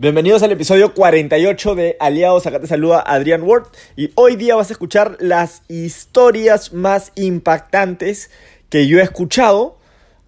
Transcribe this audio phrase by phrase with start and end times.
[0.00, 2.46] Bienvenidos al episodio 48 de Aliados.
[2.46, 3.64] Acá te saluda Adrián Ward
[3.96, 8.30] y hoy día vas a escuchar las historias más impactantes
[8.68, 9.76] que yo he escuchado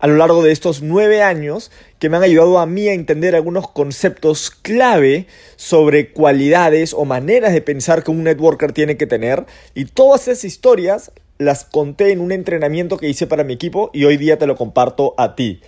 [0.00, 1.70] a lo largo de estos nueve años
[2.00, 7.52] que me han ayudado a mí a entender algunos conceptos clave sobre cualidades o maneras
[7.52, 9.46] de pensar que un networker tiene que tener
[9.76, 14.02] y todas esas historias las conté en un entrenamiento que hice para mi equipo y
[14.02, 15.60] hoy día te lo comparto a ti.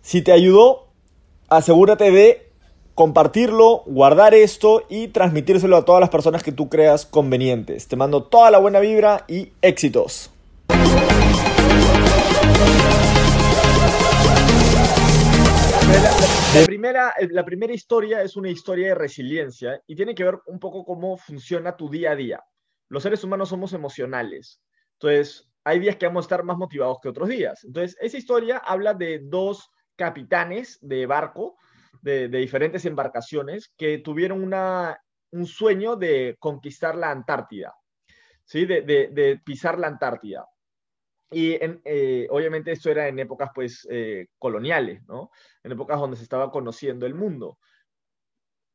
[0.00, 0.86] Si te ayudó,
[1.48, 2.47] asegúrate de
[2.98, 7.86] compartirlo, guardar esto y transmitírselo a todas las personas que tú creas convenientes.
[7.86, 10.32] Te mando toda la buena vibra y éxitos.
[16.52, 20.58] La primera, la primera historia es una historia de resiliencia y tiene que ver un
[20.58, 22.40] poco cómo funciona tu día a día.
[22.88, 24.60] Los seres humanos somos emocionales.
[24.94, 27.62] Entonces, hay días que vamos a estar más motivados que otros días.
[27.62, 31.58] Entonces, esa historia habla de dos capitanes de barco
[32.02, 35.00] de, diferentes embarcaciones que tuvieron una,
[35.32, 37.74] un sueño de conquistar la Antártida,
[38.44, 38.66] ¿sí?
[38.66, 40.46] de, pisar la Antártida.
[41.30, 45.30] Y eh, obviamente esto era en épocas pues eh, coloniales, ¿no?
[45.62, 47.58] En épocas donde se estaba conociendo el mundo.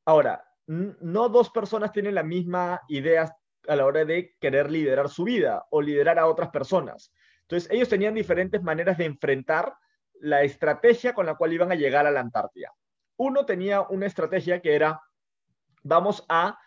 [0.06, 3.36] Ahora, no dos personas tienen la misma idea
[3.68, 7.12] a la hora de querer liderar su vida o liderar a otras personas.
[7.42, 9.74] Entonces, ellos tenían diferentes maneras de enfrentar
[10.20, 12.72] la estrategia con la cual iban a llegar a la Antártida.
[13.18, 15.02] Uno tenía una estrategia que era,
[15.84, 16.58] vamos a,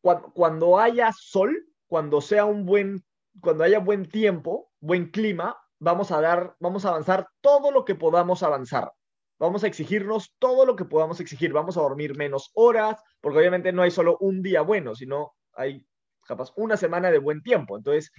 [0.00, 3.04] cuando, haya sol, cuando sea un buen,
[3.40, 7.94] cuando haya buen tiempo, buen clima, vamos a dar, vamos a avanzar todo lo que
[7.94, 8.92] podamos avanzar.
[9.38, 11.52] Vamos a exigirnos todo lo que podamos exigir.
[11.52, 15.86] Vamos a dormir menos horas, porque obviamente no hay solo un día bueno, sino hay
[16.26, 17.76] capaz una semana de buen tiempo.
[17.76, 18.12] Entonces,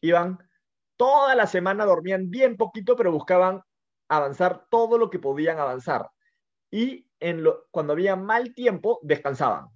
[0.00, 0.38] iban
[0.96, 3.62] toda la semana, dormían bien poquito, pero buscaban
[4.08, 6.10] avanzar todo lo que podían avanzar.
[6.70, 9.68] Y en lo, cuando había mal tiempo, descansaban.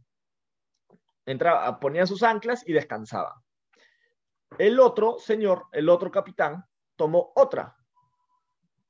[1.24, 3.34] Entraba, ponían sus anclas y descansaban.
[4.58, 6.64] El otro señor, el otro capitán,
[6.96, 7.76] tomó otra,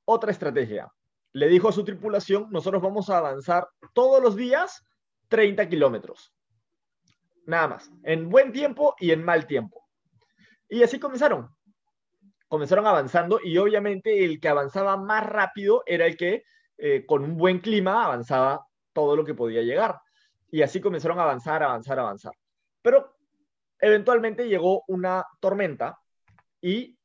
[0.05, 0.93] otra estrategia.
[1.33, 4.85] Le dijo a su tripulación, nosotros vamos a avanzar todos los días
[5.29, 6.35] 30 kilómetros.
[7.47, 9.89] Nada más, en buen tiempo y en mal tiempo.
[10.69, 11.49] Y así comenzaron
[12.53, 16.45] comenzaron avanzando y obviamente el que avanzaba más rápido era el que
[16.77, 19.99] eh, con un buen clima avanzaba todo lo que podía llegar.
[20.51, 22.35] Y así comenzaron a avanzar, avanzar, avanzar.
[22.83, 23.17] Pero
[23.79, 25.99] eventualmente llegó una tormenta
[26.61, 26.99] y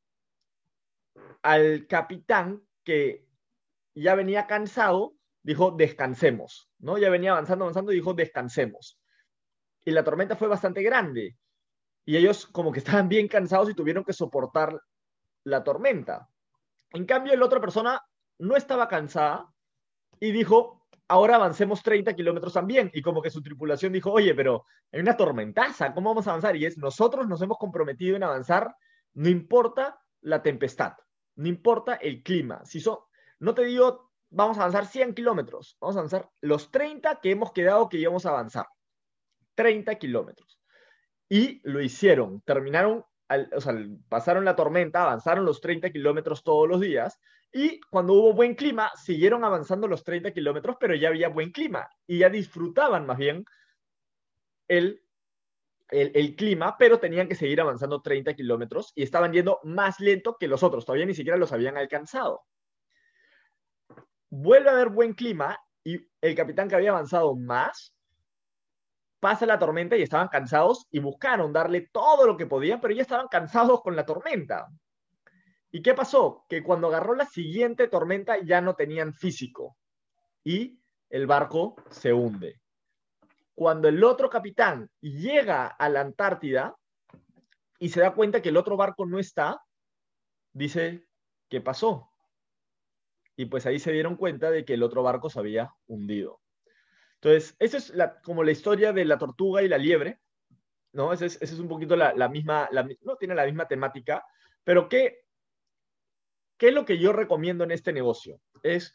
[1.40, 3.24] al capitán que
[3.94, 6.98] ya venía cansado, dijo, descansemos, ¿no?
[6.98, 9.00] Ya venía avanzando, avanzando y dijo, descansemos.
[9.82, 11.38] Y la tormenta fue bastante grande.
[12.04, 14.78] Y ellos como que estaban bien cansados y tuvieron que soportar
[15.48, 16.28] la tormenta.
[16.90, 18.02] En cambio, la otra persona
[18.38, 19.52] no estaba cansada
[20.20, 22.90] y dijo, ahora avancemos 30 kilómetros también.
[22.94, 26.56] Y como que su tripulación dijo, oye, pero hay una tormentaza, ¿cómo vamos a avanzar?
[26.56, 28.74] Y es, nosotros nos hemos comprometido en avanzar,
[29.14, 30.92] no importa la tempestad,
[31.36, 32.64] no importa el clima.
[32.64, 32.98] Si son,
[33.40, 37.52] no te digo, vamos a avanzar 100 kilómetros, vamos a avanzar los 30 que hemos
[37.52, 38.66] quedado que íbamos a avanzar.
[39.54, 40.60] 30 kilómetros.
[41.28, 43.04] Y lo hicieron, terminaron
[43.54, 43.74] o sea,
[44.08, 47.18] pasaron la tormenta, avanzaron los 30 kilómetros todos los días
[47.52, 51.88] y cuando hubo buen clima, siguieron avanzando los 30 kilómetros, pero ya había buen clima
[52.06, 53.44] y ya disfrutaban más bien
[54.68, 55.02] el,
[55.90, 60.36] el, el, clima, pero tenían que seguir avanzando 30 kilómetros y estaban yendo más lento
[60.38, 62.42] que los otros, todavía ni siquiera los habían alcanzado.
[64.30, 67.94] Vuelve a haber buen clima y el capitán que había avanzado más
[69.20, 73.02] pasa la tormenta y estaban cansados y buscaron darle todo lo que podían, pero ya
[73.02, 74.68] estaban cansados con la tormenta.
[75.70, 76.44] ¿Y qué pasó?
[76.48, 79.76] Que cuando agarró la siguiente tormenta ya no tenían físico
[80.44, 80.80] y
[81.10, 82.60] el barco se hunde.
[83.54, 86.76] Cuando el otro capitán llega a la Antártida
[87.78, 89.60] y se da cuenta que el otro barco no está,
[90.52, 91.06] dice,
[91.48, 92.10] ¿qué pasó?
[93.36, 96.40] Y pues ahí se dieron cuenta de que el otro barco se había hundido.
[97.20, 97.92] Entonces, esa es
[98.22, 100.20] como la historia de la tortuga y la liebre,
[100.92, 101.12] ¿no?
[101.12, 102.68] Esa es, es un poquito la, misma,
[103.02, 104.24] no tiene la misma temática,
[104.62, 105.24] pero ¿qué,
[106.56, 108.40] ¿qué es lo que yo recomiendo en este negocio?
[108.62, 108.94] Es,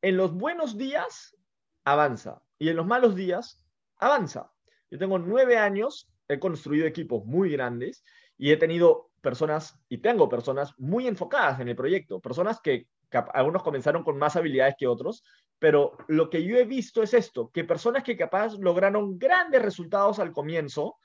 [0.00, 1.36] en los buenos días,
[1.84, 3.62] avanza, y en los malos días,
[3.98, 4.50] avanza.
[4.90, 8.04] Yo tengo nueve años, he construido equipos muy grandes
[8.38, 12.88] y he tenido personas, y tengo personas muy enfocadas en el proyecto, personas que
[13.32, 15.22] algunos comenzaron con más habilidades que otros,
[15.58, 20.18] pero lo que yo he visto es esto, que personas que capaz lograron grandes resultados
[20.18, 20.98] al comienzo,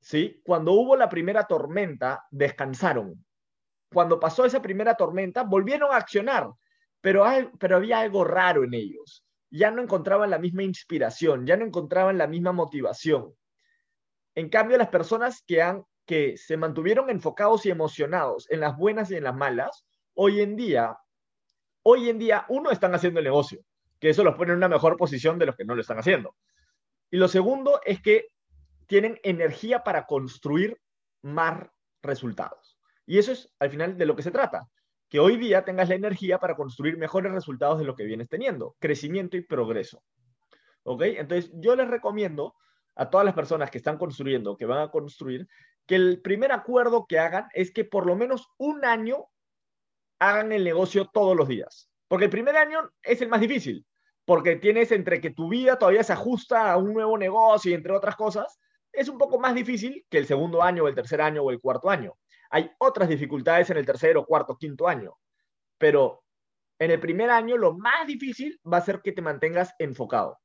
[0.00, 0.40] ¿sí?
[0.44, 3.24] Cuando hubo la primera tormenta, descansaron.
[3.92, 6.48] Cuando pasó esa primera tormenta, volvieron a accionar,
[7.00, 7.24] pero,
[7.58, 9.22] pero había algo raro en ellos.
[9.48, 13.32] ya no encontraban la misma inspiración, ya no encontraban la misma motivación.
[14.34, 19.10] En cambio, las personas que, han, que se mantuvieron enfocados y emocionados en las buenas
[19.10, 20.98] y en las malas, hoy en día,
[21.88, 23.60] hoy en día, uno, están haciendo el negocio,
[24.00, 26.34] que eso los pone en una mejor posición de los que no lo están haciendo.
[27.12, 28.26] Y lo segundo es que
[28.88, 30.80] tienen energía para construir
[31.22, 31.64] más
[32.02, 32.76] resultados.
[33.06, 34.68] Y eso es al final de lo que se trata,
[35.08, 38.74] que hoy día tengas la energía para construir mejores resultados de lo que vienes teniendo,
[38.80, 40.02] crecimiento y progreso.
[40.82, 41.02] ¿Ok?
[41.02, 42.56] Entonces yo les recomiendo
[42.96, 45.46] a todas las personas que están construyendo, que van a construir,
[45.86, 49.26] que el primer acuerdo que hagan es que por lo menos un año
[50.18, 51.90] hagan el negocio todos los días.
[52.08, 53.84] Porque el primer año es el más difícil,
[54.24, 57.92] porque tienes entre que tu vida todavía se ajusta a un nuevo negocio y entre
[57.92, 58.58] otras cosas,
[58.92, 61.60] es un poco más difícil que el segundo año o el tercer año o el
[61.60, 62.14] cuarto año.
[62.50, 65.16] Hay otras dificultades en el tercero, cuarto, quinto año,
[65.78, 66.22] pero
[66.78, 70.38] en el primer año lo más difícil va a ser que te mantengas enfocado.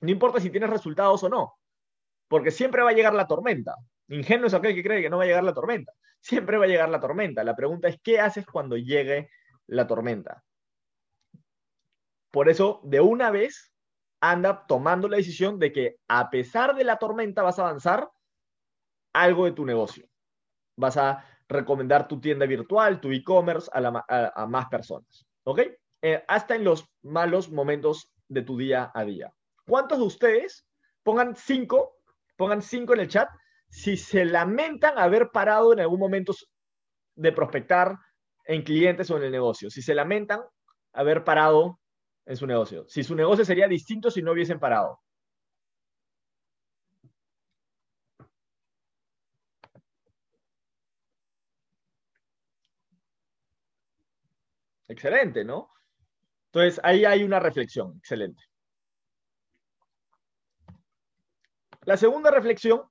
[0.00, 1.54] No importa si tienes resultados o no,
[2.28, 3.74] porque siempre va a llegar la tormenta.
[4.08, 5.92] Ingenuo es aquel que cree que no va a llegar la tormenta.
[6.20, 7.44] Siempre va a llegar la tormenta.
[7.44, 9.30] La pregunta es, ¿qué haces cuando llegue
[9.66, 10.42] la tormenta?
[12.30, 13.72] Por eso, de una vez,
[14.20, 18.10] anda tomando la decisión de que a pesar de la tormenta vas a avanzar
[19.12, 20.06] algo de tu negocio.
[20.76, 25.26] Vas a recomendar tu tienda virtual, tu e-commerce a, más personas.
[25.44, 25.60] ¿Ok?
[26.02, 29.32] Eh, hasta en los malos momentos de tu día a día.
[29.66, 30.66] ¿Cuántos de ustedes,
[31.02, 31.96] pongan cinco,
[32.36, 33.28] pongan cinco en el chat,
[33.76, 36.32] si se lamentan haber parado en algún momento
[37.14, 37.94] de prospectar
[38.46, 39.68] en clientes o en el negocio?
[39.70, 40.40] Si se lamentan
[40.94, 41.78] haber parado
[42.24, 42.86] en su negocio.
[42.88, 45.00] Si su negocio sería distinto si no hubiesen parado.
[54.88, 55.68] Excelente, ¿no?
[56.46, 57.94] Entonces, ahí hay una reflexión.
[57.98, 58.42] Excelente.
[61.82, 62.82] La segunda reflexión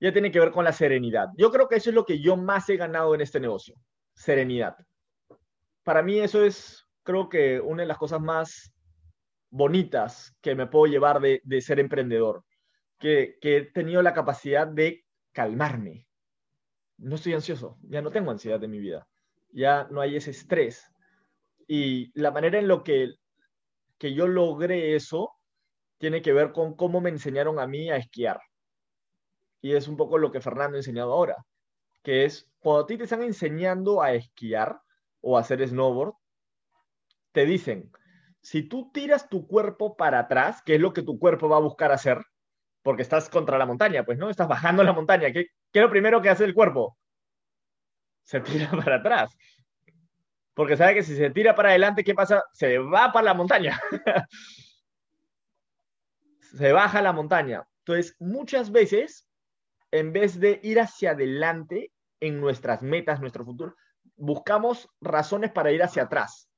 [0.00, 1.28] ya tiene que ver con la serenidad.
[1.36, 3.74] Yo creo que eso es lo que yo más he ganado en este negocio.
[4.14, 4.76] Serenidad.
[5.82, 8.72] Para mí eso es, creo que una de las cosas más
[9.50, 12.44] bonitas que me puedo llevar de, ser emprendedor.
[12.98, 16.06] Que, que he tenido la capacidad de calmarme.
[16.98, 19.06] No estoy ansioso, ya no tengo ansiedad en mi vida.
[19.52, 20.90] Ya no hay ese estrés
[21.72, 23.14] y la manera en lo que,
[23.96, 25.30] que yo logré eso
[25.98, 28.40] tiene que ver con cómo me enseñaron a mí a esquiar.
[29.60, 31.36] Y es un poco lo que Fernando ha enseñado ahora,
[32.02, 34.80] que es cuando a ti te están enseñando a esquiar
[35.20, 36.14] o a hacer snowboard,
[37.32, 37.90] te dicen,
[38.40, 41.60] si tú tiras tu cuerpo para atrás, que es lo que tu cuerpo va a
[41.60, 42.24] buscar hacer,
[42.82, 44.30] porque estás contra la montaña, pues, ¿no?
[44.30, 45.30] Estás bajando la montaña.
[45.32, 46.96] ¿Qué, qué es lo primero que hace el cuerpo?
[48.24, 49.36] Se tira para atrás
[50.60, 52.44] porque sabe que si se tira para adelante, ¿qué pasa?
[52.52, 53.80] Se va para la montaña.
[56.40, 57.66] se baja la montaña.
[57.78, 59.26] Entonces, muchas veces,
[59.90, 63.74] en vez de ir hacia adelante en nuestras metas, nuestro futuro,
[64.16, 66.48] buscamos razones para ir hacia atrás.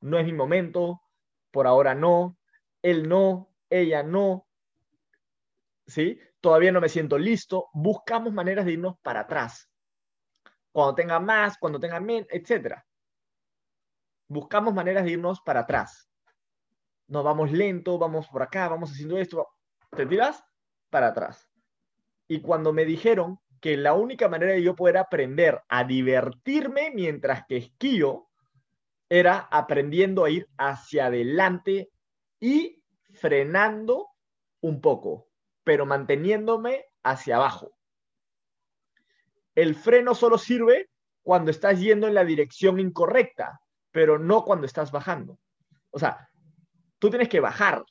[0.00, 1.02] No es mi momento,
[1.50, 2.38] por ahora no,
[2.82, 4.46] él no, ella no,
[5.86, 6.18] ¿sí?
[6.40, 7.68] Todavía no me siento listo.
[7.72, 9.68] Buscamos maneras de irnos para atrás.
[10.70, 12.86] Cuando tenga más, cuando tenga menos, etcétera
[14.28, 16.08] buscamos maneras de irnos para atrás.
[17.08, 19.48] Nos vamos lento, vamos por acá, vamos haciendo esto.
[19.90, 20.42] ¿Te tiras?
[20.90, 21.45] Para atrás.
[22.28, 27.46] Y cuando me dijeron que la única manera de yo poder aprender a divertirme mientras
[27.46, 28.28] que esquío
[29.08, 31.90] era aprendiendo a ir hacia adelante
[32.40, 34.08] y frenando
[34.60, 35.28] un poco,
[35.64, 37.72] pero manteniéndome hacia abajo.
[39.54, 40.90] El freno solo sirve
[41.22, 43.60] cuando estás yendo en la dirección incorrecta
[43.96, 45.38] pero no cuando estás bajando.
[45.88, 46.28] O sea,
[46.98, 47.82] tú tienes que bajar.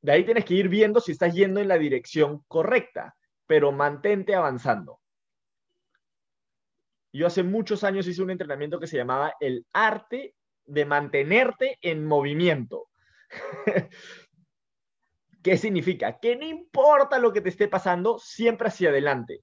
[0.00, 3.14] De ahí tienes que ir viendo si estás yendo en la dirección correcta,
[3.46, 5.00] pero mantente avanzando.
[7.12, 10.34] Yo hace muchos años hice un entrenamiento que se llamaba el arte
[10.64, 12.88] de mantenerte en movimiento.
[15.42, 16.18] ¿Qué significa?
[16.20, 19.42] Que no importa lo que te esté pasando, siempre hacia adelante.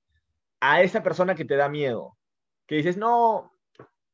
[0.62, 2.18] A esa persona que te da miedo,
[2.66, 3.52] que dices, no,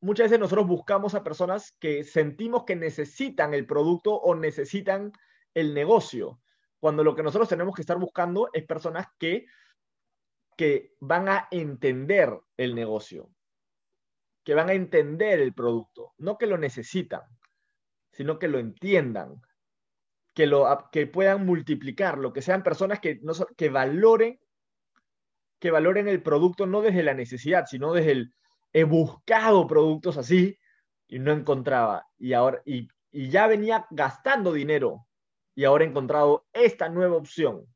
[0.00, 5.12] muchas veces nosotros buscamos a personas que sentimos que necesitan el producto o necesitan
[5.54, 6.40] el negocio,
[6.78, 9.46] cuando lo que nosotros tenemos que estar buscando es personas que,
[10.56, 13.30] que van a entender el negocio,
[14.44, 17.22] que van a entender el producto, no que lo necesitan,
[18.12, 19.42] sino que lo entiendan,
[20.34, 24.40] que, lo, que puedan multiplicarlo, que sean personas que, no, que valoren
[25.58, 28.34] que valoren el producto no desde la necesidad, sino desde el,
[28.72, 30.58] he buscado productos así
[31.08, 32.06] y no encontraba.
[32.18, 35.06] Y ahora, y, ya venía gastando dinero
[35.54, 37.66] y ahora he encontrado esta nueva opción.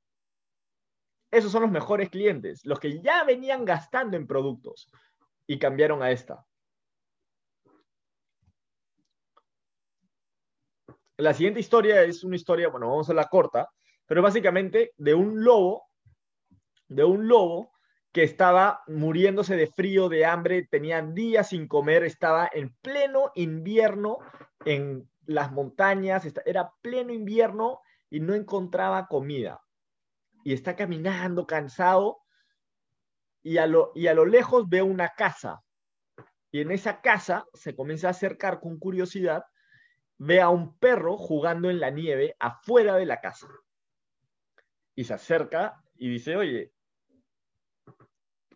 [1.31, 4.91] Esos son los mejores clientes, los que ya venían gastando en productos
[5.47, 6.45] y cambiaron a esta.
[11.17, 13.69] La siguiente historia es una historia, bueno, vamos a la corta,
[14.07, 15.85] pero básicamente de un lobo,
[16.89, 17.73] de un lobo
[18.11, 24.19] que estaba muriéndose de frío, de hambre, tenía días sin comer, estaba en pleno invierno
[24.65, 29.61] en las montañas, era pleno invierno y no encontraba comida.
[30.45, 32.19] Y está caminando cansado
[33.43, 35.63] y a lo, y a lo lejos ve una casa.
[36.53, 39.45] Y en esa casa se comienza a acercar con curiosidad,
[40.19, 43.49] ve a un perro jugando en la nieve afuera de la casa.
[44.95, 46.73] Y se acerca y dice, oye,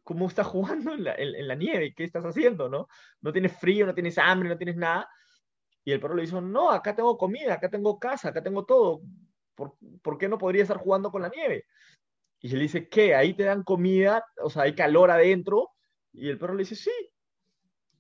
[0.03, 1.05] ¿cómo estás jugando en
[1.49, 1.95] la, nieve?
[1.95, 2.69] ¿Qué estás haciendo?
[2.69, 2.89] ¿no?
[3.21, 5.09] no tienes frío, no tienes hambre, no tienes nada.
[5.85, 9.03] Y el perro le dice, no, acá tengo comida, acá tengo casa, acá tengo todo.
[9.55, 11.67] ¿Por, qué no podría estar jugando con la nieve?
[12.41, 13.15] Y él dice, ¿qué?
[13.15, 15.71] Ahí te dan comida, o sea, hay calor adentro.
[16.13, 16.93] Y el perro le dice, sí.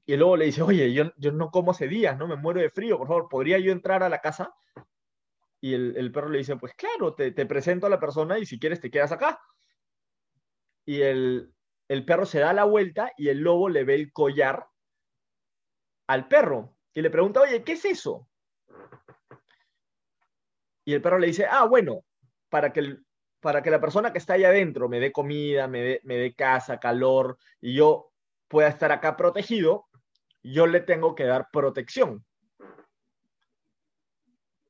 [0.06, 2.28] Y luego le dice, oye, yo, yo no como hace días, ¿no?
[2.28, 4.54] Me muero de frío, por favor, ¿podría yo entrar a la casa?
[5.60, 8.58] Y el, perro le dice, pues claro, te, te, presento a la persona y si
[8.58, 9.40] quieres te quedas acá.
[10.84, 11.54] Y el,
[11.88, 14.68] el perro se da la vuelta y el lobo le ve el collar
[16.06, 18.28] al perro y le pregunta, oye, ¿qué es eso?
[20.84, 22.04] Y el perro le dice, ah, bueno,
[22.48, 22.96] para que,
[23.40, 26.34] para que la persona que está ahí adentro me dé comida, me dé, me dé
[26.34, 28.12] casa, calor y yo
[28.48, 29.86] pueda estar acá protegido,
[30.42, 32.24] yo le tengo que dar protección.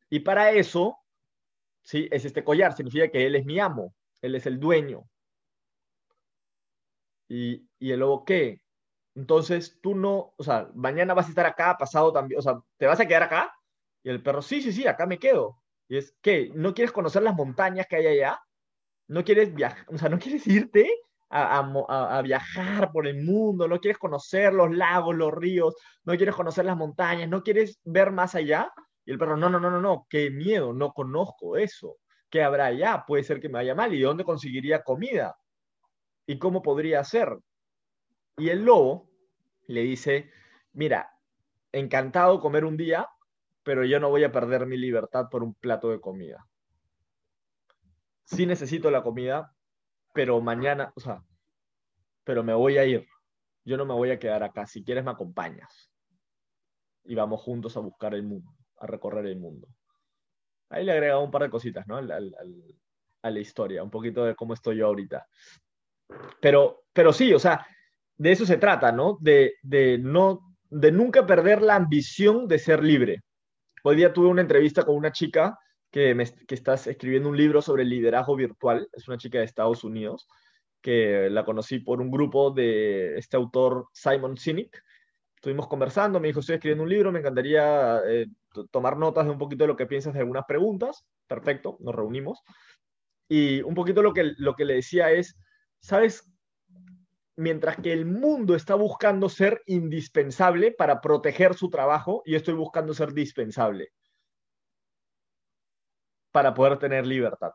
[0.08, 0.98] Y para eso,
[1.82, 5.08] sí, es este collar, significa que él es mi amo, él es el dueño.
[7.28, 8.62] Y, el lobo, ¿qué?
[9.14, 12.86] Entonces tú no, o sea, mañana vas a estar acá, pasado también, o sea, ¿te
[12.86, 13.52] vas a quedar acá?
[14.02, 15.63] Y el perro, sí, sí, sí, acá me quedo.
[15.88, 16.50] Y es, ¿qué?
[16.54, 18.40] ¿No quieres conocer las montañas que hay allá?
[19.08, 20.90] ¿No quieres viajar, o sea, no quieres irte
[21.28, 23.68] a, a, viajar por el mundo?
[23.68, 25.74] ¿No quieres conocer los lagos, los ríos?
[26.04, 27.28] ¿No quieres conocer las montañas?
[27.28, 28.72] ¿No quieres ver más allá?
[29.04, 31.98] Y el perro, no, no, no, no, no, qué miedo, no conozco eso.
[32.30, 33.04] ¿Qué habrá allá?
[33.06, 33.94] Puede ser que me vaya mal.
[33.94, 35.36] ¿Y dónde conseguiría comida?
[36.26, 37.36] ¿Y cómo podría ser?
[38.36, 39.10] Y el lobo
[39.66, 40.30] le dice,
[40.72, 41.10] mira,
[41.70, 43.08] encantado comer un día,
[43.64, 46.46] pero yo no voy a perder mi libertad por un plato de comida.
[48.24, 49.54] Sí necesito la comida,
[50.12, 51.22] pero mañana, o sea,
[52.22, 53.06] pero me voy a ir.
[53.64, 54.66] Yo no me voy a quedar acá.
[54.66, 55.90] Si quieres, me acompañas.
[57.04, 59.68] Y vamos juntos a buscar el mundo, a recorrer el mundo.
[60.70, 61.96] Ahí le he agregado un par de cositas, ¿no?
[61.98, 65.26] a la historia, un poquito de cómo estoy yo ahorita.
[66.40, 67.66] Pero, pero sí, o sea,
[68.16, 69.18] de eso se trata, ¿no?
[69.20, 69.54] De,
[70.00, 73.22] no, de nunca perder la ambición de ser libre.
[73.86, 75.58] Hoy día tuve una entrevista con una chica
[75.90, 76.16] que,
[76.48, 78.88] está escribiendo un libro sobre liderazgo virtual.
[78.94, 80.26] Es una chica de Estados Unidos
[80.80, 84.82] que la conocí por un grupo de este autor Simon Sinek.
[85.36, 88.26] Estuvimos conversando, me dijo, estoy escribiendo un libro, me encantaría eh,
[88.70, 91.04] tomar notas de un poquito de lo que piensas de algunas preguntas.
[91.26, 92.40] Perfecto, nos reunimos.
[93.28, 95.36] Y un poquito lo que, lo que le decía es,
[95.80, 96.33] ¿sabes?
[97.36, 102.94] Mientras que el mundo está buscando ser indispensable para proteger su trabajo, y estoy buscando
[102.94, 103.92] ser dispensable
[106.30, 107.52] para poder tener libertad.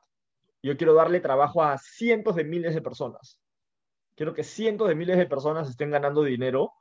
[0.61, 3.39] Yo quiero darle trabajo a cientos de miles de personas.
[4.15, 6.73] Quiero que cientos de miles de personas estén ganando dinero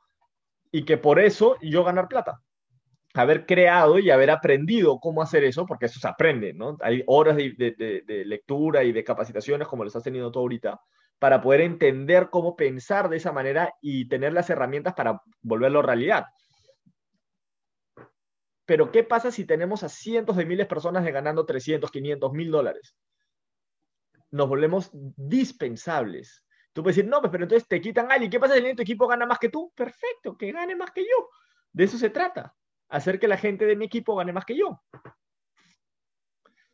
[0.71, 2.41] y que por eso yo ganar plata.
[3.19, 6.77] Haber creado y haber aprendido cómo hacer eso, porque eso se aprende, ¿no?
[6.81, 10.79] Hay horas de, lectura y de capacitaciones como los has tenido tú ahorita,
[11.19, 16.25] para poder entender cómo pensar de esa manera y tener las herramientas para volverlo realidad.
[18.65, 22.51] Pero ¿qué pasa si tenemos a cientos de miles de personas ganando 300, 500, mil
[22.51, 22.95] dólares?
[24.31, 26.45] Nos volvemos dispensables.
[26.71, 28.31] Tú puedes decir, no, pues, pero entonces te quitan a alguien.
[28.31, 29.73] ¿Qué pasa si tu equipo gana más que tú?
[29.75, 31.29] Perfecto, que gane más que yo.
[31.73, 32.55] De eso se trata.
[32.89, 34.81] Hacer que la gente de mi equipo gane más que yo.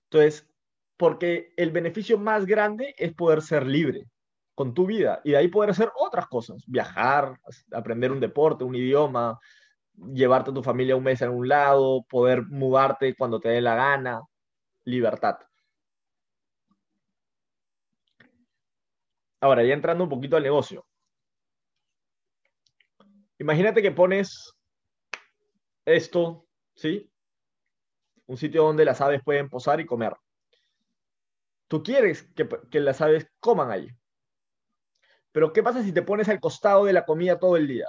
[0.05, 0.49] Entonces,
[0.97, 4.07] porque el beneficio más grande es poder ser libre
[4.53, 7.37] con tu vida y de ahí poder hacer otras cosas, viajar,
[7.71, 9.37] aprender un deporte, un idioma,
[10.13, 13.75] llevarte a tu familia un mes en un lado, poder mudarte cuando te dé la
[13.75, 14.21] gana,
[14.85, 15.35] libertad.
[19.41, 20.85] Ahora, ya entrando un poquito al negocio.
[23.37, 24.54] Imagínate que pones
[25.85, 27.11] esto, ¿sí?
[28.25, 30.15] Un sitio donde las aves pueden posar y comer.
[31.67, 33.89] Tú quieres que, las aves coman ahí.
[35.31, 37.87] Pero ¿qué pasa si te pones al costado de la comida todo el día?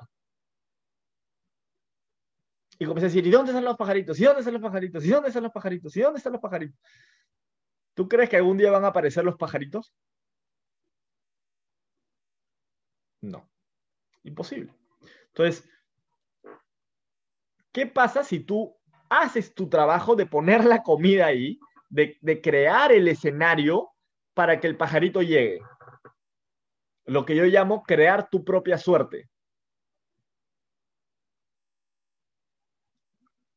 [2.78, 4.18] Y comienzas a decir, ¿y dónde están los pajaritos?
[4.18, 5.04] ¿Y dónde están los pajaritos?
[5.04, 5.96] ¿Y dónde están los pajaritos?
[5.96, 6.78] ¿Y dónde están los pajaritos?
[7.94, 9.94] ¿Tú crees que algún día van a aparecer los pajaritos?
[13.22, 13.48] No,
[14.24, 14.74] imposible.
[15.28, 15.66] Entonces,
[17.76, 18.75] ¿qué pasa si tú
[19.11, 23.90] haces tu trabajo de poner la comida ahí, de, crear el escenario
[24.33, 25.61] para que el pajarito llegue?
[27.04, 29.28] Lo que yo llamo crear tu propia suerte.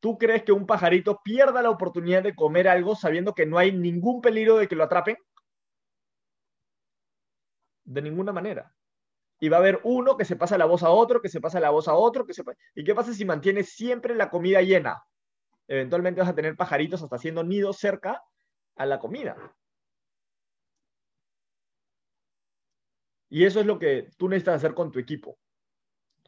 [0.00, 3.72] ¿Tú crees que un pajarito pierda la oportunidad de comer algo sabiendo que no hay
[3.72, 5.16] ningún peligro de que lo atrapen?
[7.84, 8.70] De ninguna manera.
[9.40, 11.58] Y va a haber uno que se pasa la voz a otro, que se pasa
[11.58, 12.44] la voz a otro, que se
[12.74, 15.02] ¿Y qué pasa si mantienes siempre la comida llena?
[15.66, 18.22] Eventualmente vas a tener pajaritos hasta haciendo nidos cerca
[18.76, 19.36] a la comida.
[23.30, 25.38] Y eso es lo que tú necesitas hacer con tu equipo.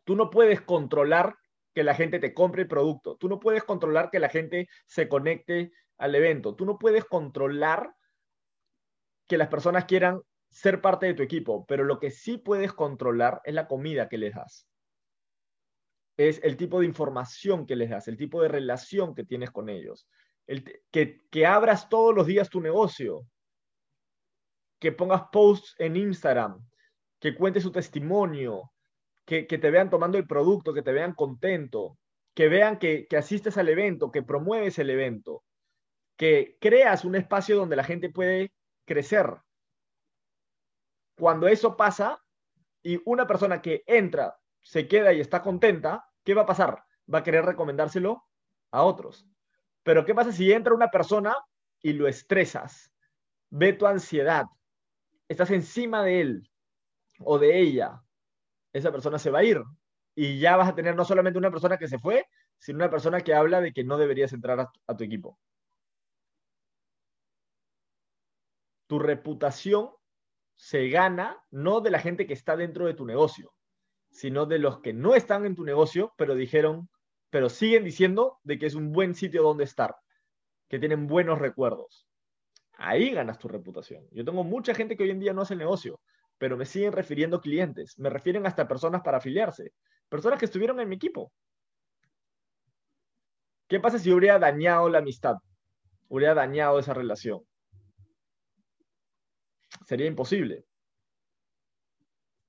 [0.04, 1.37] Tú no puedes controlar
[1.75, 3.16] que la gente te compre el producto.
[3.16, 6.54] Tú no puedes controlar que la gente se conecte al evento.
[6.54, 7.95] Tú no puedes controlar
[9.26, 10.23] que las personas quieran
[10.53, 14.19] ser parte de tu equipo, pero lo que sí puedes controlar es la comida que
[14.19, 14.69] les das.
[16.19, 19.71] Es el tipo de información que les das, el tipo de relación que tienes con
[19.71, 20.07] ellos.
[20.47, 23.27] El que, abras todos los días tu negocio,
[24.79, 26.63] que pongas posts en Instagram,
[27.19, 28.73] que cuentes su testimonio,
[29.25, 31.99] que, te vean tomando el producto, que te vean contento,
[32.35, 35.45] que vean que, que asistes al evento, que promueves el evento,
[36.19, 38.53] que creas un espacio donde la gente puede
[38.85, 39.35] crecer.
[41.23, 42.21] Cuando eso pasa
[42.83, 46.83] y una persona que entra, se queda y está contenta, ¿qué va a pasar?
[47.14, 48.25] Va a querer recomendárselo
[48.73, 49.25] a otros.
[49.85, 51.37] Pero ¿qué pasa si entra una persona
[51.81, 52.91] y lo estresas?
[53.50, 54.47] Ve tu ansiedad.
[55.29, 56.50] Estás encima de él
[57.21, 58.02] o de ella
[58.73, 59.62] esa persona se va a ir.
[60.17, 62.26] Y ya vas a tener no solamente una persona que se fue,
[62.59, 65.38] sino una persona que habla de que no deberías entrar a, tu equipo.
[68.88, 69.90] Tu reputación
[70.55, 73.53] se gana no de la gente que está dentro de tu negocio,
[74.11, 76.88] sino de los que no están en tu negocio, pero dijeron,
[77.31, 79.97] pero siguen diciendo de que es un buen sitio donde estar,
[80.69, 82.07] que tienen buenos recuerdos.
[82.75, 84.07] Ahí ganas tu reputación.
[84.11, 86.01] Yo tengo mucha gente que hoy en día no hace el negocio,
[86.38, 89.73] pero me siguen refiriendo clientes, me refieren hasta personas para afiliarse,
[90.09, 91.33] personas que estuvieron en mi equipo.
[93.69, 95.37] ¿Qué pasa si hubiera dañado la amistad?
[96.09, 97.41] Hubiera dañado esa relación.
[99.87, 100.65] Sería imposible.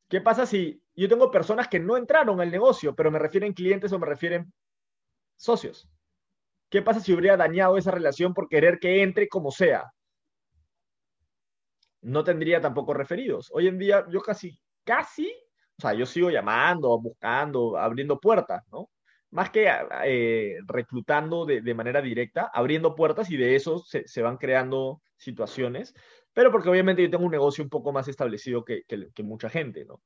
[0.08, 3.92] ¿Qué pasa si yo tengo personas que no entraron al negocio, pero me refieren clientes
[3.92, 4.54] o me refieren
[5.36, 5.90] socios?
[6.70, 9.92] ¿Qué pasa si hubiera dañado esa relación por querer que entre como sea?
[12.04, 13.50] no tendría tampoco referidos.
[13.54, 15.28] Hoy en día yo casi, casi,
[15.78, 18.90] o sea, yo sigo llamando, buscando, abriendo puertas, ¿no?
[19.32, 19.68] Más que
[20.06, 25.96] eh, reclutando de, manera directa, abriendo puertas y de eso se, van creando situaciones,
[26.34, 28.84] pero porque obviamente yo tengo un negocio un poco más establecido que,
[29.24, 30.02] mucha gente, ¿no?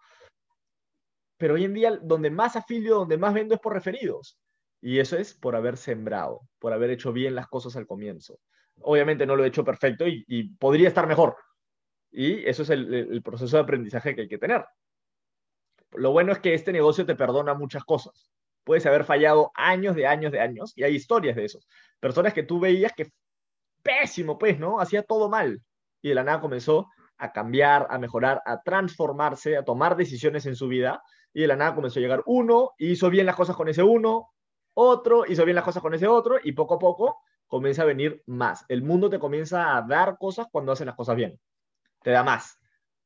[1.38, 4.40] Pero hoy en día donde más afilio, donde más vendo es por referidos.
[4.82, 8.40] Y eso es por haber sembrado, por haber hecho bien las cosas al comienzo.
[8.82, 11.36] Obviamente no lo he hecho perfecto y podría estar mejor,
[12.12, 14.66] y eso es el, proceso de aprendizaje que hay que tener.
[15.92, 18.32] Lo bueno es que este negocio te perdona muchas cosas.
[18.64, 21.68] Puedes haber fallado años de años de años y hay historias de esos.
[22.00, 23.12] Personas que tú veías que
[23.82, 24.80] pésimo, pues, ¿no?
[24.80, 25.62] Hacía todo mal
[26.02, 30.56] y de la nada comenzó a cambiar, a mejorar, a transformarse, a tomar decisiones en
[30.56, 31.02] su vida
[31.34, 34.30] y de la nada comenzó a llegar uno, hizo bien las cosas con ese uno,
[34.74, 38.22] otro hizo bien las cosas con ese otro y poco a poco comienza a venir
[38.28, 38.66] más.
[38.68, 41.40] El mundo te comienza a dar cosas cuando haces las cosas bien
[42.08, 42.58] te da más.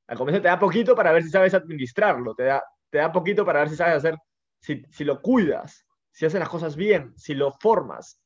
[0.07, 3.43] Al comienzo te da poquito para ver si sabes administrarlo, te da, te da poquito
[3.43, 4.15] para ver si sabes hacer,
[4.59, 8.21] si, si lo cuidas, si haces las cosas bien, si lo formas,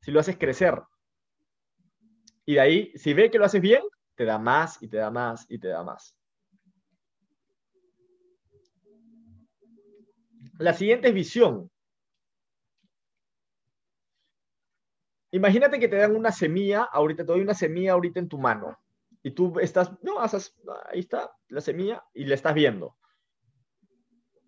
[0.00, 0.78] si lo haces crecer.
[2.44, 3.82] Y de ahí, si ve que lo haces bien,
[4.20, 6.14] te da más y te da más y te da más.
[10.58, 11.70] La siguiente es visión.
[15.30, 18.78] Imagínate que te dan una semilla, ahorita te doy una semilla ahorita en tu mano
[19.22, 22.98] y tú estás, no, ahí está la semilla y la estás viendo.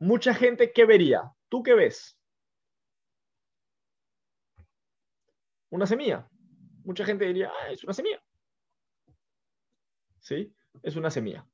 [0.01, 1.33] Mucha gente, ¿qué vería?
[1.49, 2.19] ¿Tú qué ves?
[5.71, 6.29] Una semilla.
[6.85, 8.23] Mucha gente diría, ah, es una semilla.
[10.23, 10.55] ¿Sí?
[10.83, 11.47] Es una semilla.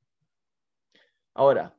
[1.34, 1.74] Ahora,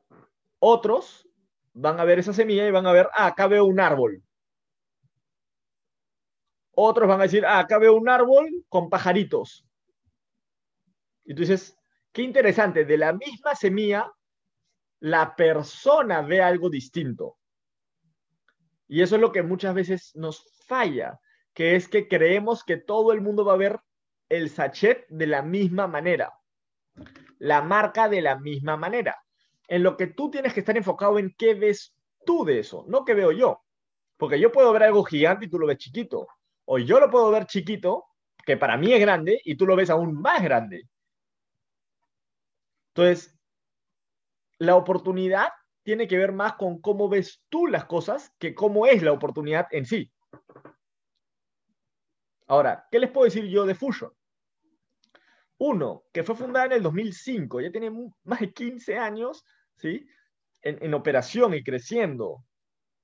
[0.58, 1.28] otros
[1.72, 4.22] van a ver esa semilla y van a ver, ah, acá veo un árbol.
[6.72, 9.64] Otros van a decir, ah, acá veo un árbol con pajaritos.
[11.24, 11.78] Y tú dices,
[12.12, 14.12] qué interesante, de la misma semilla,
[14.98, 17.38] la persona ve algo distinto.
[18.88, 21.20] Y eso es lo que muchas veces nos falla,
[21.54, 23.78] que es que creemos que todo el mundo va a ver
[24.28, 26.39] el sachet de la misma manera,
[27.38, 29.16] la marca de la misma manera.
[29.68, 33.04] En lo que tú tienes que estar enfocado en qué ves tú de eso, no
[33.04, 33.62] qué veo yo.
[34.16, 36.28] Porque yo puedo ver algo gigante y tú lo ves chiquito.
[36.64, 38.04] O yo lo puedo ver chiquito,
[38.44, 40.88] que para mí es grande, y tú lo ves aún más grande.
[42.94, 43.38] Entonces,
[44.58, 45.48] la oportunidad
[45.82, 49.66] tiene que ver más con cómo ves tú las cosas que cómo es la oportunidad
[49.70, 50.12] en sí.
[52.46, 54.12] Ahora, ¿qué les puedo decir yo de Fusion?
[55.62, 57.90] Uno, que fue fundada en el 2005, ya tiene
[58.24, 59.44] más de 15 años,
[59.76, 60.06] ¿sí?
[60.62, 62.44] En, operación y creciendo.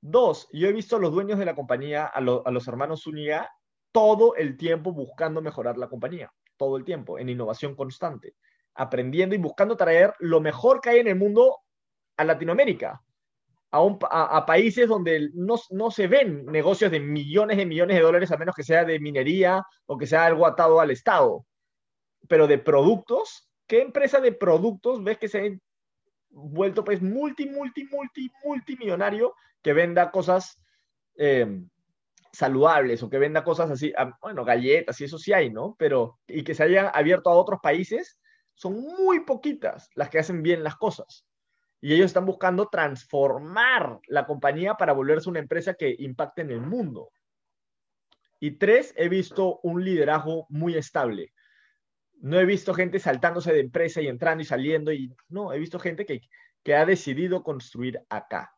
[0.00, 3.50] Dos, yo he visto a los dueños de la compañía, a, los hermanos Zúñiga,
[3.92, 8.36] todo el tiempo buscando mejorar la compañía, todo el tiempo, en innovación constante,
[8.74, 11.58] aprendiendo y buscando traer lo mejor que hay en el mundo
[12.16, 13.02] a Latinoamérica,
[13.70, 18.38] a, países donde no, no, se ven negocios de millones de millones de dólares, a
[18.38, 21.44] menos que sea de minería o que sea algo atado al Estado.
[22.28, 25.58] Pero de productos, ¿qué empresa de productos ves que se ha
[26.30, 30.60] vuelto pues multi, multi, multi, multimillonario que venda cosas
[31.16, 31.62] eh,
[32.32, 35.74] saludables o que venda cosas así, ah, bueno, galletas y eso sí hay, ¿no?
[35.78, 38.18] Pero, y que se hayan abierto a otros países,
[38.54, 41.26] son muy poquitas las que hacen bien las cosas
[41.80, 46.60] y ellos están buscando transformar la compañía para volverse una empresa que impacte en el
[46.60, 47.10] mundo.
[48.40, 51.32] Y tres, he visto un liderazgo muy estable.
[52.20, 55.78] No he visto gente saltándose de empresa y entrando y saliendo, y no, he visto
[55.78, 56.20] gente que,
[56.62, 58.52] que ha decidido construir acá.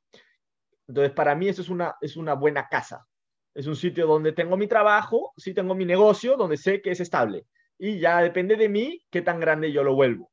[0.87, 3.07] Entonces, para mí eso es una, es una buena casa.
[3.55, 7.01] Es un sitio donde tengo mi trabajo, sí tengo mi negocio, donde sé que es
[7.01, 7.47] estable.
[7.77, 10.31] Y ya depende de mí qué tan grande yo lo vuelvo.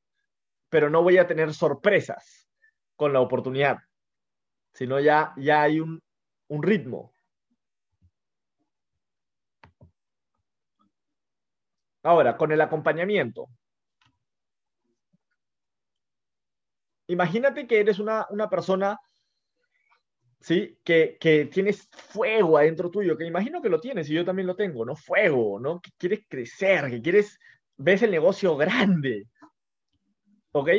[0.69, 2.47] Pero no voy a tener sorpresas
[2.95, 3.77] con la oportunidad,
[4.73, 6.01] sino ya, ya hay un,
[6.47, 7.14] un ritmo.
[12.05, 13.49] Ahora, con el acompañamiento.
[17.07, 18.97] Imagínate que eres una, una persona,
[20.39, 20.79] ¿sí?
[20.83, 24.55] Que, que, tienes fuego adentro tuyo, que imagino que lo tienes y yo también lo
[24.55, 24.95] tengo, ¿no?
[24.95, 25.81] Fuego, ¿no?
[25.81, 27.39] Que quieres crecer, que quieres,
[27.77, 29.27] ves el negocio grande,
[30.51, 30.69] ¿ok?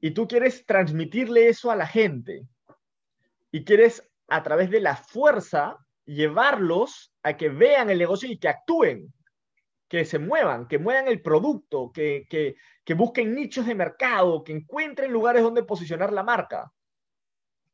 [0.00, 2.46] y tú quieres transmitirle eso a la gente
[3.52, 8.48] y quieres a través de la fuerza llevarlos a que vean el negocio y que
[8.48, 9.12] actúen,
[9.90, 15.12] que se muevan, que muevan el producto, que, que, busquen nichos de mercado, que encuentren
[15.12, 16.72] lugares donde posicionar la marca.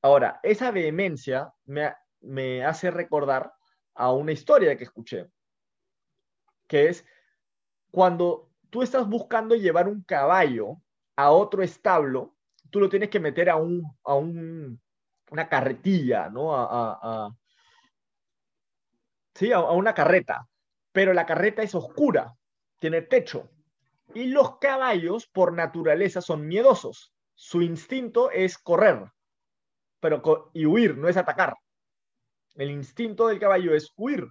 [0.00, 3.52] Ahora, esa vehemencia me, me hace recordar
[3.94, 5.26] a una historia que escuché,
[6.66, 7.06] que es
[7.90, 10.76] cuando tú estás buscando llevar un caballo
[11.16, 12.34] a otro establo,
[12.70, 14.80] tú lo tienes que meter a, un, a un,
[15.30, 16.54] una carretilla, ¿no?
[16.54, 17.30] A,
[19.34, 20.48] sí, a, una carreta.
[20.96, 22.34] Pero la carreta es oscura,
[22.78, 23.50] tiene techo.
[24.14, 27.12] Y los caballos, por naturaleza, son miedosos.
[27.34, 29.04] Su instinto es correr
[30.00, 31.56] pero y huir, no es atacar.
[32.54, 34.26] El instinto del caballo es huir.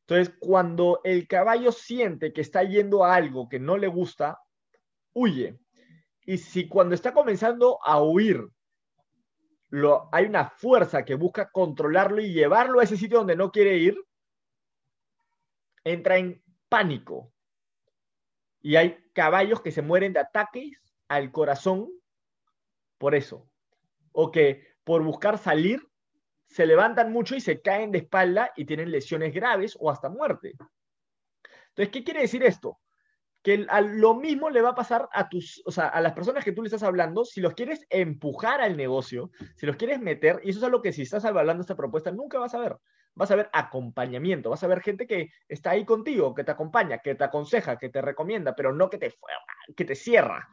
[0.00, 4.38] Entonces, cuando el caballo siente que está yendo a algo que no le gusta,
[5.14, 5.58] huye.
[6.26, 8.46] Y si cuando está comenzando a huir,
[10.12, 13.96] hay una fuerza que busca controlarlo y llevarlo a ese sitio donde no quiere ir,
[15.84, 17.32] entra en pánico.
[18.60, 21.88] Y hay caballos que se mueren de ataques al corazón
[22.98, 23.48] por eso.
[24.12, 25.86] O que por buscar salir
[26.46, 30.54] se levantan mucho y se caen de espalda y tienen lesiones graves o hasta muerte.
[31.68, 32.80] Entonces, ¿qué quiere decir esto?
[33.44, 36.42] que a lo mismo le va a pasar a tus, o sea, a las personas
[36.42, 40.40] que tú le estás hablando, si los quieres empujar al negocio, si los quieres meter,
[40.42, 42.78] y eso es algo que si estás hablando esta propuesta nunca vas a ver.
[43.14, 46.98] Vas a ver acompañamiento, vas a ver gente que está ahí contigo, que te acompaña,
[46.98, 49.14] que te aconseja, que te recomienda, pero no que te,
[49.76, 50.48] que te cierra.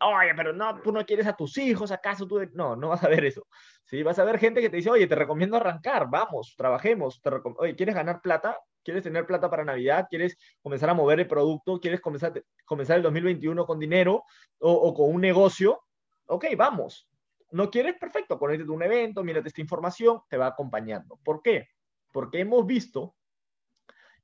[0.00, 2.40] Oye, pero no, tú no quieres a tus hijos, ¿acaso tú?
[2.52, 3.46] No, no vas a ver eso.
[3.84, 7.22] Sí, vas a ver gente que te dice, oye, te recomiendo arrancar, vamos, trabajemos.
[7.22, 8.58] Te oye, ¿quieres ganar plata?
[8.82, 10.06] ¿Quieres tener plata para Navidad?
[10.08, 11.80] ¿Quieres comenzar a mover el producto?
[11.80, 14.24] ¿Quieres comenzar, comenzar el 2021 con dinero
[14.58, 15.82] o, con un negocio?
[16.26, 17.08] Ok, vamos.
[17.52, 17.96] ¿No quieres?
[17.98, 21.18] Perfecto, conéctate a un evento, mírate esta información, te va acompañando.
[21.24, 21.68] ¿Por qué?
[22.16, 23.14] Porque hemos visto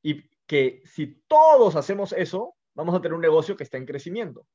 [0.01, 4.47] y que si todos hacemos eso, vamos a tener un negocio que está en crecimiento.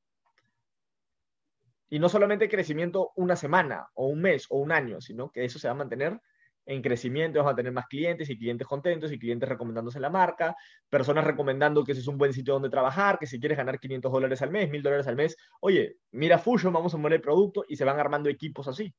[1.88, 5.60] Y no solamente crecimiento una semana o un mes o un año, sino que eso
[5.60, 6.20] se va a mantener
[6.66, 10.56] en crecimiento, vamos a tener más clientes y clientes contentos y clientes recomendándose la marca,
[10.90, 14.10] personas recomendando que ese es un buen sitio donde trabajar, que si quieres ganar 500
[14.10, 17.64] dólares al mes, 1000 dólares al mes, oye, mira Fusion, vamos a mover el producto
[17.68, 18.92] y se van armando equipos así.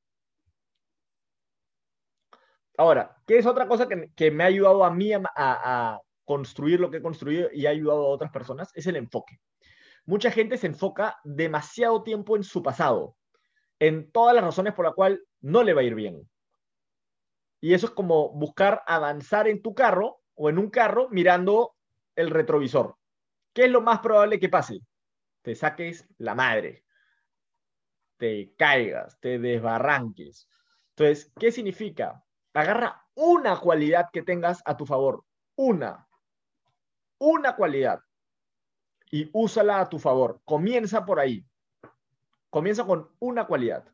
[2.79, 6.97] Ahora, ¿qué es otra cosa que, me ha ayudado a mí a, construir lo que
[6.97, 9.41] he construido y ha ayudado a otras personas es el enfoque.
[10.05, 13.17] Mucha gente se enfoca demasiado tiempo en su pasado,
[13.79, 16.29] en todas las razones por las cuales no le va a ir bien.
[17.59, 21.75] Y eso es como buscar avanzar en tu carro o en un carro mirando
[22.15, 22.95] el retrovisor.
[23.51, 24.79] ¿Qué es lo más probable que pase?
[25.41, 26.85] Te saques la madre,
[28.15, 30.47] te caigas, te desbarranques.
[30.91, 32.23] Entonces, ¿qué significa?
[32.53, 35.23] Agarra una cualidad que tengas a tu favor,
[35.55, 36.07] una,
[37.19, 38.01] una cualidad
[39.11, 40.41] y úsala a tu favor.
[40.45, 41.45] Comienza por ahí.
[42.49, 43.85] Comienza con una cualidad.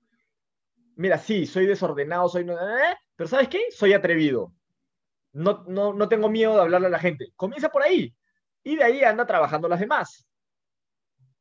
[0.95, 2.43] Mira, sí, soy desordenado, soy...
[2.43, 2.95] ¿eh?
[3.15, 3.65] Pero ¿sabes qué?
[3.71, 4.53] Soy atrevido.
[5.33, 7.33] No, no, no tengo miedo de hablarle a la gente.
[7.35, 8.15] Comienza por ahí.
[8.63, 10.25] Y de ahí anda trabajando las demás.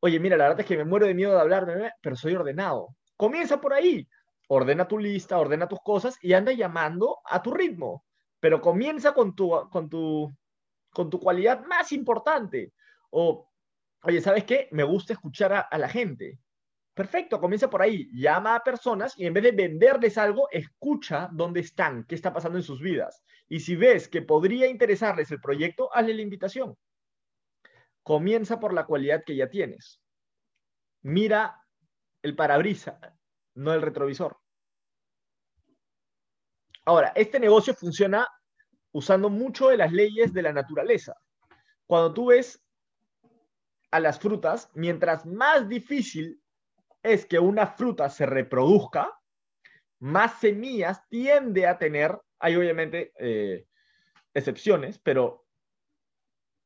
[0.01, 2.97] Oye, mira, la verdad es que me muero de miedo de hablarme, pero soy ordenado.
[3.17, 4.07] Comienza por ahí.
[4.49, 8.05] Ordena tu lista, ordena tus cosas y anda llamando a tu ritmo.
[8.41, 10.31] Pero comienza con tu, con tu,
[10.91, 12.73] con tu cualidad más importante.
[13.11, 13.51] O,
[14.03, 14.69] oye, ¿sabes qué?
[14.71, 16.39] Me gusta escuchar a, a la gente.
[16.95, 18.09] Perfecto, comienza por ahí.
[18.13, 22.59] Llama a personas y en vez de venderles algo, escucha dónde están, qué está pasando
[22.59, 23.25] en sus vidas.
[23.49, 26.77] Y si ves que podría interesarles el proyecto, hazle la invitación.
[28.05, 30.01] Comienza por la cualidad que ya tienes.
[31.03, 31.61] Mira
[32.23, 32.99] el parabrisa,
[33.55, 34.37] no el retrovisor.
[36.85, 38.29] Ahora, este negocio funciona
[38.93, 41.17] usando mucho de las leyes de la naturaleza.
[41.87, 42.63] Cuando tú ves
[43.91, 46.41] a las frutas, mientras más difícil
[47.03, 49.11] es que una fruta se reproduzca,
[50.01, 53.67] más semillas tiende a tener, hay obviamente eh,
[54.35, 55.47] excepciones, pero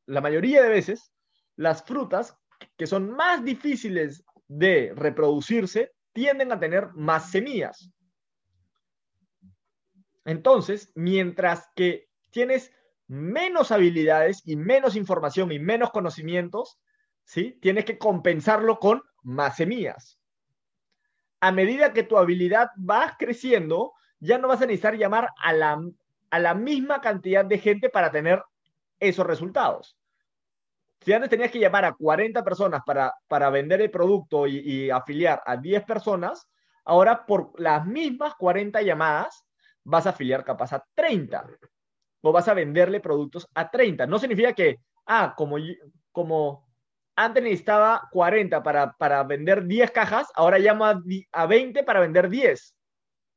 [0.06, 1.12] la mayoría de veces
[1.56, 2.36] las frutas
[2.76, 7.90] que son más difíciles de reproducirse tienden a tener más semillas.
[10.24, 12.72] Entonces, mientras que tienes
[13.06, 16.78] menos habilidades y menos información y menos conocimientos,
[17.24, 17.58] ¿sí?
[17.62, 20.20] Tienes que compensarlo con más semillas.
[21.40, 25.80] A medida que tu habilidad va creciendo, ya no vas a necesitar llamar a la,
[26.30, 28.42] a la misma cantidad de gente para tener
[29.00, 29.97] esos resultados.
[31.00, 35.42] Si antes tenías que llamar a 40 personas para, para vender el producto y, afiliar
[35.46, 36.48] a 10 personas,
[36.84, 39.44] ahora por las mismas 40 llamadas
[39.84, 41.46] vas a afiliar capaz a 30
[42.20, 44.06] o vas a venderle productos a 30.
[44.06, 45.56] No significa que, ah, como,
[46.12, 46.68] como
[47.16, 51.00] antes necesitaba 40 para, para vender 10 cajas, ahora llamo a,
[51.32, 52.74] a 20 para vender 10.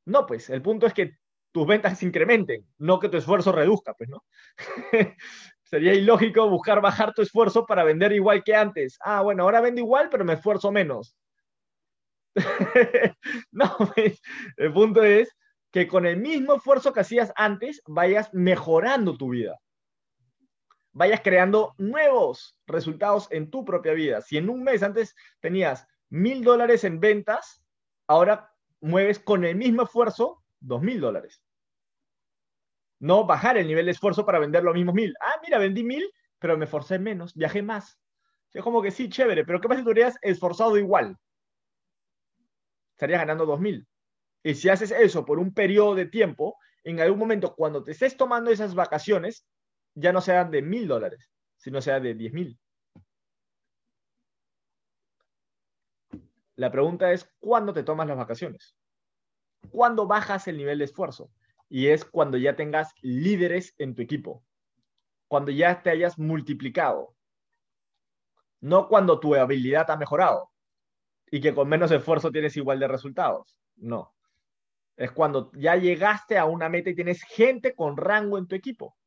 [0.06, 1.16] No, pues el punto es que
[1.52, 4.24] tus ventas se incrementen, no que tu esfuerzo reduzca, pues, ¿no?
[5.72, 8.98] Sería ilógico buscar bajar tu esfuerzo para vender igual que antes.
[9.00, 11.16] Ah, bueno, ahora vendo igual, pero me esfuerzo menos.
[13.52, 14.22] no, pues,
[14.58, 15.34] el punto es
[15.72, 19.62] que con el mismo esfuerzo que hacías antes, vayas mejorando tu vida.
[20.92, 24.20] Vayas creando nuevos resultados en tu propia vida.
[24.20, 27.64] Si en un mes antes tenías mil dólares en ventas,
[28.08, 31.42] ahora mueves con el mismo esfuerzo dos mil dólares
[33.02, 35.14] no bajar el nivel de esfuerzo para vender los mismos mil.
[35.20, 36.08] Ah, mira, vendí mil,
[36.40, 38.00] pero me esforcé menos, viajé más.
[38.54, 41.18] Es como que sí, chévere, pero ¿qué pasa si tú hubieras esforzado igual?
[42.92, 43.88] Estarías ganando dos mil.
[44.44, 48.16] Y si haces eso por un periodo de tiempo, en algún momento, cuando te estés
[48.16, 49.48] tomando esas vacaciones,
[49.96, 52.60] ya no sean de mil dólares, sino sea de diez mil.
[56.56, 58.76] La pregunta es, ¿cuándo te tomas las vacaciones?
[59.72, 61.32] ¿Cuándo bajas el nivel de esfuerzo?
[61.74, 64.44] Y es cuando ya tengas líderes en tu equipo,
[65.30, 67.16] cuando ya te hayas multiplicado,
[68.60, 70.52] no cuando tu habilidad ha mejorado
[71.32, 74.14] y que con menos esfuerzo tienes igual de resultados, no.
[74.98, 78.98] Es cuando ya llegaste a una meta y tienes gente con rango en tu equipo.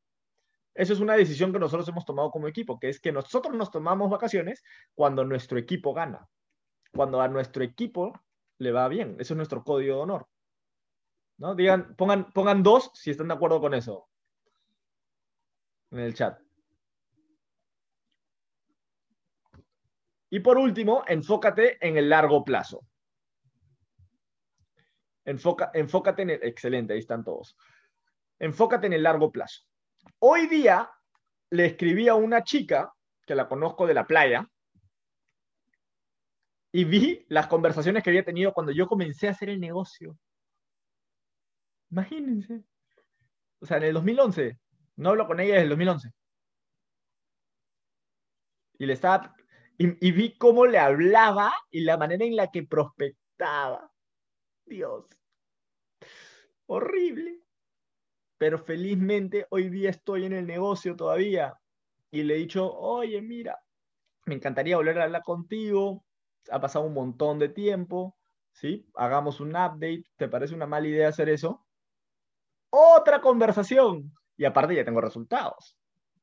[0.72, 3.70] Eso es una decisión que nosotros hemos tomado como equipo, que es que nosotros nos
[3.70, 4.62] tomamos vacaciones
[4.94, 6.26] cuando nuestro equipo gana,
[6.94, 8.18] cuando a nuestro equipo
[8.56, 9.16] le va bien.
[9.18, 10.28] Eso es nuestro código de honor.
[11.38, 11.54] ¿No?
[11.54, 14.08] Digan, pongan, pongan dos si están de acuerdo con eso.
[15.90, 16.38] En el chat.
[20.30, 22.84] Y por último, enfócate en el largo plazo.
[25.24, 26.42] Enfoca, enfócate en el.
[26.42, 27.56] Excelente, ahí están todos.
[28.38, 29.62] Enfócate en el largo plazo.
[30.18, 30.90] Hoy día
[31.50, 32.92] le escribí a una chica
[33.24, 34.46] que la conozco de la playa
[36.72, 40.18] y vi las conversaciones que había tenido cuando yo comencé a hacer el negocio.
[41.94, 42.64] Imagínense.
[43.60, 44.58] O sea, en el 2011.
[44.96, 46.10] No hablo con ella desde el 2011.
[48.78, 49.32] Y le estaba.
[49.78, 53.92] Y, vi cómo le hablaba y la manera en la que prospectaba.
[54.66, 55.06] Dios.
[56.66, 57.40] Horrible.
[58.38, 61.56] Pero felizmente hoy día estoy en el negocio todavía.
[62.10, 63.60] y le he dicho, oye, mira,
[64.26, 66.04] me encantaría volver a hablar contigo,
[66.50, 68.16] ha pasado un montón de tiempo,
[68.52, 68.88] ¿sí?
[68.94, 71.64] Hagamos un update, ¿te parece una mala idea hacer eso?
[72.76, 75.76] Otra conversación, y aparte ya tengo resultados.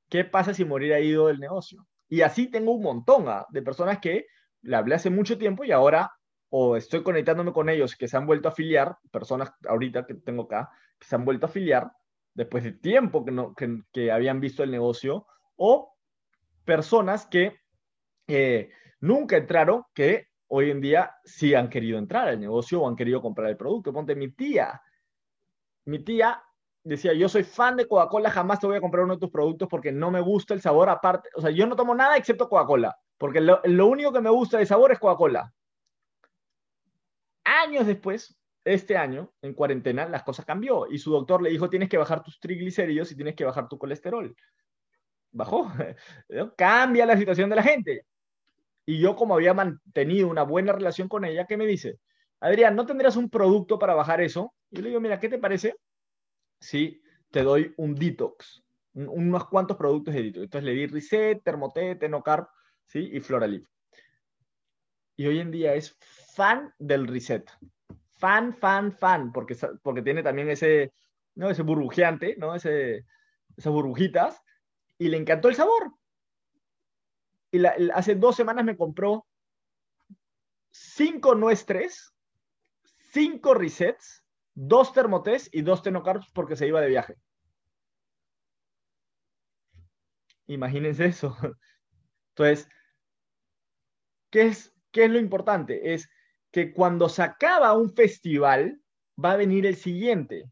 [0.10, 1.88] ¿Qué pasa si morir ha ido del negocio?
[2.10, 3.46] Y así tengo un montón ¿ah?
[3.52, 4.26] de personas que
[4.64, 6.12] le hablé hace mucho tiempo y ahora
[6.50, 10.44] o estoy conectándome con ellos que se han vuelto a afiliar, personas ahorita que tengo
[10.44, 11.90] acá, que se han vuelto a afiliar
[12.34, 15.96] después de tiempo que, no, que, habían visto el negocio, o
[16.66, 17.62] personas que
[18.28, 22.98] eh, nunca entraron, que hoy en día sí han querido entrar al negocio o han
[22.98, 23.94] querido comprar el producto.
[23.94, 24.82] Ponte mi tía.
[25.86, 26.44] Mi tía
[26.84, 29.68] decía, yo soy fan de Coca-Cola, jamás te voy a comprar uno de tus productos
[29.70, 31.30] porque no me gusta el sabor aparte.
[31.36, 34.66] O sea, yo no tomo nada excepto Coca-Cola, porque lo, único que me gusta de
[34.66, 35.54] sabor es Coca-Cola
[37.44, 41.90] años después, este año, en cuarentena, las cosas cambió y su doctor le dijo, tienes
[41.90, 44.36] que bajar tus triglicéridos y tienes que bajar tu colesterol.
[45.32, 45.72] Bajó.
[46.58, 48.06] Cambia la situación de la gente.
[48.86, 52.00] Y yo, como había mantenido una buena relación con ella, ¿qué me dice?
[52.40, 54.54] Adrián, ¿no tendrías un producto para bajar eso?
[54.72, 55.76] Y le digo, mira, ¿qué te parece?
[56.60, 60.44] Sí, te doy un detox, unos cuantos productos de detox.
[60.46, 62.48] Entonces le di Reset, Thermotet, Tenocarb,
[62.86, 63.10] ¿sí?
[63.12, 63.68] Y Floralif.
[65.18, 67.50] Y hoy en día es fan del reset.
[68.18, 70.94] Fan, fan, fan, porque, porque tiene también ese,
[71.36, 71.50] ¿no?
[71.50, 72.56] ese burbujeante, ¿no?
[72.56, 73.04] Esas
[73.66, 74.42] burbujitas,
[74.98, 75.94] y le encantó el sabor.
[77.52, 79.28] Y hace dos semanas me compró
[80.70, 82.14] cinco nuestres,
[83.12, 84.24] cinco resets,
[84.64, 87.16] dos termotés y dos tenocarbs porque se iba de viaje.
[90.46, 91.36] Imagínense eso.
[92.36, 92.70] Entonces,
[94.30, 95.94] ¿qué es, qué es lo importante?
[95.94, 96.10] Es
[96.52, 98.80] que cuando se acaba un festival,
[99.24, 100.52] va a venir el siguiente.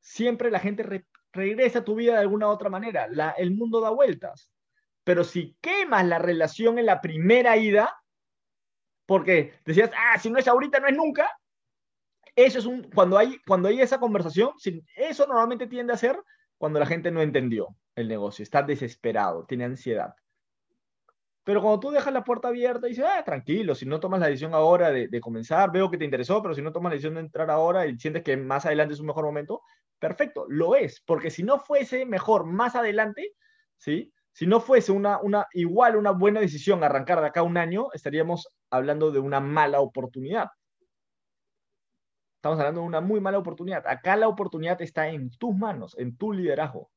[0.00, 3.08] Siempre la gente regresa a tu vida de alguna otra manera.
[3.38, 4.50] el mundo da vueltas.
[5.04, 8.03] Pero si quemas la relación en la primera ida,
[9.06, 11.30] porque decías, ah, si no es ahorita, no es nunca,
[12.36, 14.50] eso es un, cuando hay, cuando hay esa conversación,
[14.96, 16.18] eso normalmente tiende a ser
[16.58, 20.14] cuando la gente no entendió el negocio, está desesperado, tiene ansiedad.
[21.44, 24.26] Pero cuando tú dejas la puerta abierta y dices, ah, tranquilo, si no tomas la
[24.26, 27.20] decisión ahora de, comenzar, veo que te interesó, pero si no tomas la decisión de
[27.20, 29.60] entrar ahora y sientes que más adelante es un mejor momento,
[29.98, 33.34] perfecto, lo es, porque si no fuese mejor más adelante,
[33.76, 34.13] ¿sí?
[34.34, 35.20] Si no fuese una,
[35.52, 40.48] igual una buena decisión arrancar de acá un año, estaríamos hablando de una mala oportunidad.
[42.38, 43.86] Estamos hablando de una muy mala oportunidad.
[43.86, 46.90] Acá la oportunidad está en tus manos, en tu liderazgo,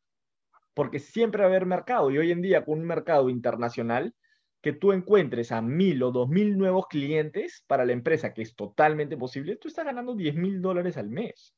[0.73, 4.15] porque siempre va a haber mercado y hoy en día con un mercado internacional,
[4.60, 8.56] que tú encuentres a mil o dos mil nuevos clientes para la empresa, que es
[8.56, 11.54] totalmente posible, tú estás ganando 10 mil dólares al mes.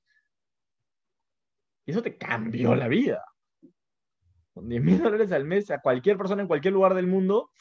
[1.85, 3.23] Y eso te cambió la vida.
[4.60, 7.52] Con 10 mil dólares al mes, a cualquier persona en cualquier lugar del mundo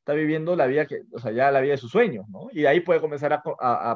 [0.00, 2.48] está viviendo la vida que, o sea, ya la vida de sus sueños, ¿no?
[2.50, 3.42] Y ahí puede comenzar a,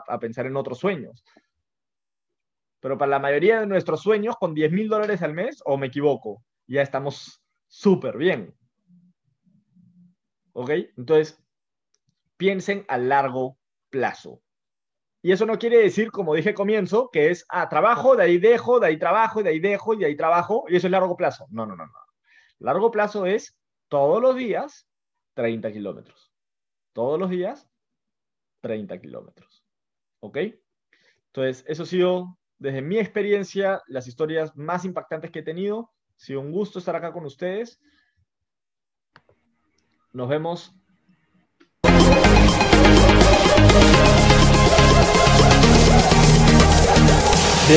[0.07, 1.25] a pensar en otros sueños.
[2.81, 5.89] Pero para la mayoría de nuestros sueños, con 10 mil dólares al mes, o me
[5.89, 8.55] equivoco, ya estamos súper bien.
[10.53, 10.71] ¿Ok?
[10.97, 11.43] Entonces,
[12.37, 13.59] piensen a largo
[13.91, 14.43] plazo.
[15.23, 18.81] Y eso no quiere decir, como dije comienzo, que es, ah, trabajo, de ahí dejo,
[18.81, 21.47] de ahí trabajo, de ahí dejo, y de ahí trabajo, y eso es largo plazo.
[21.51, 22.12] No, no, no, no.
[22.63, 24.87] Largo plazo es todos los días
[25.35, 26.33] 30 kilómetros.
[26.93, 27.69] Todos los días
[28.61, 29.65] 30 kilómetros.
[30.21, 30.39] ¿Ok?
[31.27, 35.91] Entonces, eso ha sido, desde mi experiencia, las historias más impactantes que he tenido.
[36.17, 37.81] Ha sido un gusto estar acá con ustedes.
[40.13, 40.73] Nos vemos.